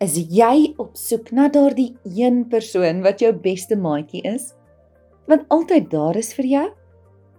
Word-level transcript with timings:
Is 0.00 0.14
jy 0.32 0.70
op 0.80 0.94
soek 0.96 1.26
na 1.36 1.50
daardie 1.52 1.90
een 2.08 2.46
persoon 2.48 3.02
wat 3.04 3.20
jou 3.20 3.34
beste 3.36 3.76
maatjie 3.76 4.22
is? 4.24 4.54
Wat 5.28 5.42
altyd 5.52 5.90
daar 5.92 6.16
is 6.16 6.30
vir 6.32 6.46
jou? 6.48 6.62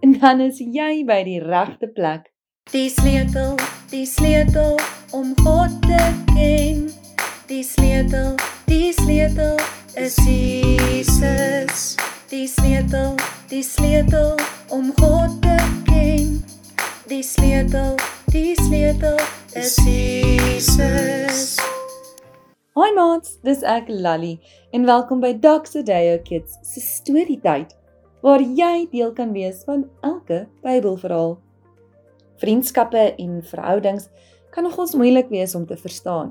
En 0.06 0.12
dan 0.22 0.44
is 0.44 0.60
jy 0.62 1.02
by 1.08 1.16
die 1.26 1.40
regte 1.42 1.88
plek. 1.90 2.28
Die 2.70 2.86
sleutel, 2.86 3.56
die 3.90 4.06
sleutel 4.06 4.78
om 5.10 5.32
God 5.42 5.74
te 5.88 5.98
ken. 6.30 6.86
Die 7.50 7.64
sleutel, 7.66 8.38
die 8.70 8.92
sleutel 8.94 9.58
is 9.98 10.14
Jesus. 10.22 11.96
Die 12.30 12.46
sleutel, 12.46 13.18
die 13.50 13.64
sleutel 13.66 14.38
om 14.70 14.94
God 15.02 15.34
te 15.42 15.58
ken. 15.90 16.38
Die 17.10 17.26
sleutel, 17.26 17.98
die 18.30 18.54
sleutel 18.62 19.18
is 19.58 19.74
Jesus. 19.82 21.51
Hi 22.72 22.88
maats, 22.96 23.34
dis 23.44 23.60
ek 23.68 23.90
Lally 23.92 24.38
en 24.72 24.86
welkom 24.88 25.18
by 25.20 25.34
Doxa 25.36 25.82
Deo 25.84 26.14
Kids 26.24 26.54
se 26.64 26.80
storietyd 26.80 27.74
waar 28.24 28.40
jy 28.40 28.86
deel 28.88 29.10
kan 29.12 29.34
wees 29.34 29.58
van 29.66 29.82
elke 30.00 30.46
Bybelverhaal. 30.64 31.34
Vriendskappe 32.40 33.02
en 33.20 33.34
verhoudings 33.44 34.06
kan 34.54 34.64
nogals 34.64 34.94
moeilik 34.96 35.28
wees 35.28 35.52
om 35.52 35.66
te 35.68 35.76
verstaan. 35.76 36.30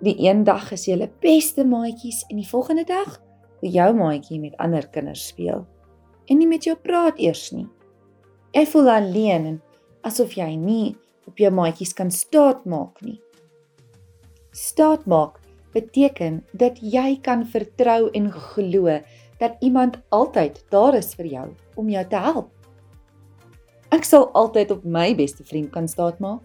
Die 0.00 0.14
een 0.24 0.40
dag 0.48 0.70
is 0.72 0.86
jy 0.88 0.94
hulle 0.96 1.10
beste 1.20 1.66
maatjies 1.68 2.22
en 2.30 2.40
die 2.40 2.48
volgende 2.48 2.86
dag 2.88 3.18
wil 3.60 3.76
jou 3.76 3.88
maatjie 3.98 4.38
met 4.40 4.56
ander 4.56 4.86
kinders 4.88 5.26
speel 5.34 5.66
en 6.32 6.40
nie 6.40 6.48
met 6.48 6.64
jou 6.64 6.78
praat 6.80 7.20
eers 7.20 7.50
nie. 7.52 7.66
Jy 8.56 8.64
voel 8.72 8.88
alleen 8.94 9.50
en 9.52 9.60
asof 10.08 10.32
jy 10.40 10.48
nie 10.56 10.96
op 11.28 11.36
jou 11.44 11.52
maatjies 11.52 11.92
kan 11.92 12.08
staatmaak 12.08 13.04
nie. 13.04 13.18
Staatmaak 14.56 15.42
beteken 15.72 16.44
dat 16.52 16.78
jy 16.80 17.18
kan 17.22 17.46
vertrou 17.46 18.10
en 18.16 18.30
glo 18.32 19.00
dat 19.38 19.56
iemand 19.60 20.00
altyd 20.08 20.64
daar 20.70 20.94
is 20.98 21.14
vir 21.14 21.26
jou 21.26 21.48
om 21.76 21.88
jou 21.88 22.04
te 22.08 22.16
help. 22.16 22.50
Ek 23.94 24.04
sal 24.04 24.28
altyd 24.36 24.70
op 24.74 24.84
my 24.84 25.14
beste 25.16 25.44
vriend 25.44 25.70
kan 25.72 25.88
staatmaak. 25.88 26.44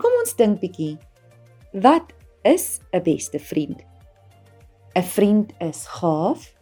Kom 0.00 0.12
ons 0.22 0.36
dink 0.36 0.60
bietjie. 0.60 0.96
Wat 1.72 2.12
is 2.44 2.80
'n 2.92 3.02
beste 3.02 3.38
vriend? 3.38 3.82
'n 4.96 5.02
Vriend 5.02 5.52
is 5.60 5.86
gaaf. 5.86 6.54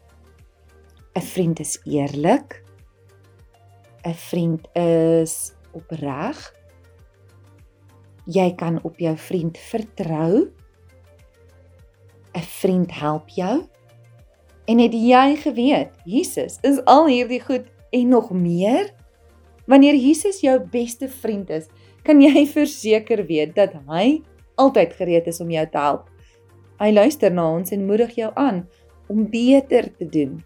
'n 1.14 1.22
Vriend 1.22 1.60
is 1.60 1.78
eerlik. 1.84 2.64
'n 4.02 4.14
Vriend 4.14 4.66
is 4.74 5.54
opreg. 5.72 6.54
Jy 8.26 8.54
kan 8.54 8.82
op 8.82 8.98
jou 8.98 9.16
vriend 9.16 9.58
vertrou. 9.58 10.50
'n 12.34 12.46
vriend 12.60 12.90
help 12.92 13.28
jou? 13.28 13.62
En 14.66 14.78
het 14.78 14.92
jy 14.92 15.36
geweet 15.36 15.90
Jesus 16.04 16.58
is 16.62 16.80
al 16.84 17.06
hierdie 17.06 17.40
goed 17.40 17.66
en 17.90 18.08
nog 18.08 18.30
meer? 18.30 18.90
Wanneer 19.66 19.94
Jesus 19.94 20.40
jou 20.40 20.60
beste 20.60 21.08
vriend 21.08 21.50
is, 21.50 21.68
kan 22.02 22.20
jy 22.20 22.46
verseker 22.58 23.26
weet 23.26 23.54
dat 23.54 23.72
hy 23.88 24.22
altyd 24.60 24.92
gereed 24.92 25.26
is 25.26 25.40
om 25.40 25.50
jou 25.50 25.66
te 25.70 25.78
help. 25.78 26.08
Hy 26.80 26.90
luister 26.92 27.32
na 27.32 27.46
ons 27.56 27.72
en 27.72 27.86
moedig 27.86 28.16
jou 28.18 28.32
aan 28.34 28.64
om 29.08 29.26
beter 29.30 29.88
te 29.98 30.08
doen. 30.08 30.42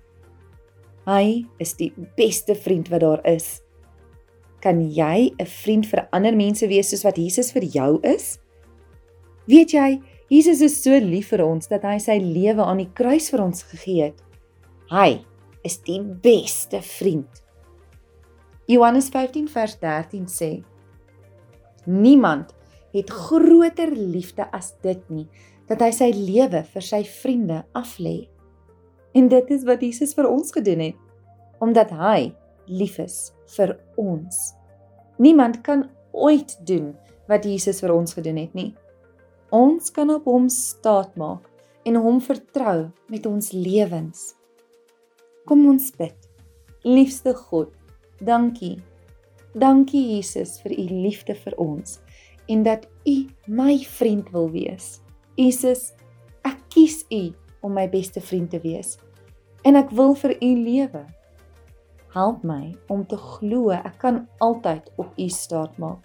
Hy 1.08 1.46
is 1.62 1.72
die 1.78 1.92
beste 2.18 2.54
vriend 2.54 2.90
wat 2.92 3.00
daar 3.00 3.22
is. 3.26 3.62
Kan 4.60 4.82
jy 4.90 5.32
'n 5.38 5.46
vriend 5.46 5.86
vir 5.86 6.08
ander 6.12 6.36
mense 6.36 6.66
wees 6.66 6.90
soos 6.90 7.04
wat 7.04 7.16
Jesus 7.16 7.52
vir 7.52 7.62
jou 7.62 8.00
is? 8.02 8.38
Weet 9.46 9.70
jy, 9.70 10.00
Jesus 10.28 10.60
is 10.60 10.74
so 10.82 10.92
lief 11.00 11.30
vir 11.32 11.40
ons 11.40 11.70
dat 11.70 11.86
hy 11.88 11.96
sy 12.04 12.18
lewe 12.20 12.60
aan 12.60 12.82
die 12.82 12.90
kruis 12.92 13.30
vir 13.32 13.42
ons 13.46 13.64
gegee 13.70 14.10
het. 14.10 14.18
Hy 14.92 15.22
is 15.64 15.78
die 15.86 16.00
beste 16.00 16.82
vriend. 16.84 17.40
Johannes 18.68 19.08
15 19.08 19.48
vers 19.48 19.78
13 19.80 20.26
sê: 20.28 20.50
Niemand 21.88 22.52
het 22.92 23.08
groter 23.08 23.94
liefde 23.96 24.44
as 24.52 24.74
dit 24.84 25.00
nie 25.08 25.24
dat 25.68 25.80
hy 25.84 25.88
sy 25.92 26.08
lewe 26.12 26.60
vir 26.74 26.84
sy 26.84 27.00
vriende 27.08 27.62
aflê. 27.76 28.28
En 29.16 29.28
dit 29.32 29.50
is 29.52 29.64
wat 29.68 29.80
Jesus 29.84 30.12
vir 30.16 30.28
ons 30.28 30.52
gedoen 30.52 30.84
het 30.90 31.04
omdat 31.64 31.90
hy 31.96 32.30
lief 32.68 33.00
is 33.02 33.32
vir 33.56 33.72
ons. 33.96 34.52
Niemand 35.18 35.62
kan 35.64 35.88
ooit 36.12 36.52
doen 36.68 36.92
wat 37.28 37.48
Jesus 37.48 37.80
vir 37.82 37.96
ons 37.96 38.12
gedoen 38.14 38.38
het 38.44 38.52
nie. 38.56 38.70
Ons 39.48 39.88
kan 39.90 40.10
op 40.12 40.26
hom 40.28 40.48
staatmaak 40.52 41.46
en 41.88 41.94
hom 41.96 42.18
vertrou 42.20 42.90
met 43.08 43.26
ons 43.26 43.52
lewens. 43.56 44.34
Kom 45.48 45.62
ons 45.70 45.86
bid. 45.96 46.16
Liefste 46.84 47.32
God, 47.34 47.70
dankie. 48.20 48.76
Dankie 49.56 50.02
Jesus 50.12 50.58
vir 50.60 50.74
u 50.76 50.84
liefde 51.06 51.32
vir 51.34 51.56
ons 51.56 51.96
en 52.48 52.62
dat 52.62 52.84
u 53.08 53.16
my 53.48 53.78
vriend 53.88 54.28
wil 54.32 54.50
wees. 54.52 54.98
Jesus, 55.40 55.94
ek 56.44 56.60
kies 56.68 57.06
u 57.08 57.30
om 57.64 57.72
my 57.72 57.86
beste 57.88 58.20
vriend 58.20 58.50
te 58.52 58.60
wees 58.60 58.98
en 59.64 59.80
ek 59.80 59.88
wil 59.96 60.12
vir 60.12 60.34
u 60.44 60.50
lewe. 60.60 61.06
Help 62.12 62.44
my 62.44 62.74
om 62.92 63.06
te 63.08 63.16
glo 63.16 63.72
ek 63.72 63.96
kan 64.04 64.26
altyd 64.44 64.92
op 65.00 65.16
u 65.16 65.30
staatmaak. 65.32 66.04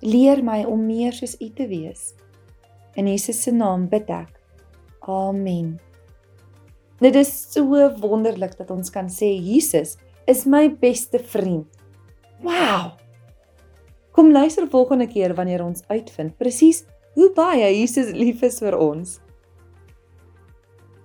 Leer 0.00 0.40
my 0.44 0.62
om 0.64 0.86
meer 0.88 1.12
soos 1.12 1.36
u 1.44 1.50
te 1.52 1.68
wees. 1.68 2.14
In 2.98 3.06
Jesus 3.06 3.38
se 3.44 3.54
naam 3.54 3.86
bid 3.90 4.10
ek. 4.10 4.34
Amen. 5.06 5.76
Dit 6.98 7.14
is 7.14 7.30
so 7.30 7.62
wonderlik 8.02 8.56
dat 8.58 8.72
ons 8.74 8.90
kan 8.90 9.06
sê 9.06 9.30
Jesus 9.38 9.94
is 10.26 10.42
my 10.50 10.66
beste 10.68 11.20
vriend. 11.22 11.68
Wow. 12.42 12.98
Kom 14.12 14.32
luister 14.34 14.66
volgende 14.66 15.06
keer 15.06 15.36
wanneer 15.38 15.62
ons 15.62 15.84
uitvind 15.86 16.34
presies 16.42 16.82
hoe 17.14 17.30
baie 17.36 17.70
Jesus 17.70 18.10
lief 18.18 18.42
is 18.42 18.58
vir 18.62 18.74
ons. 18.78 19.20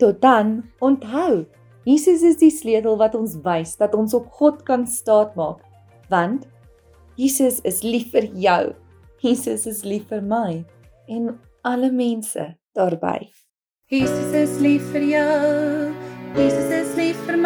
Tot 0.01 0.17
dan, 0.21 0.63
onthou, 0.81 1.45
Jesus 1.85 2.25
is 2.25 2.41
die 2.41 2.51
sleutel 2.51 2.97
wat 2.97 3.13
ons 3.15 3.37
wys 3.45 3.77
dat 3.77 3.93
ons 3.93 4.17
op 4.17 4.33
God 4.39 4.63
kan 4.65 4.87
staatmaak, 4.89 5.61
want 6.09 6.49
Jesus 7.21 7.61
is 7.69 7.83
lief 7.85 8.09
vir 8.15 8.31
jou. 8.33 8.61
Jesus 9.21 9.67
is 9.69 9.85
lief 9.85 10.09
vir 10.09 10.25
my 10.25 10.63
en 11.11 11.35
alle 11.63 11.91
mense 11.91 12.57
daarby. 12.75 13.29
Jesus 13.87 14.33
is 14.33 14.59
lief 14.59 14.83
vir 14.91 15.05
jou. 15.07 15.93
Jesus 16.35 16.71
is 16.81 16.95
lief 16.99 17.19
vir 17.27 17.37
my. 17.37 17.42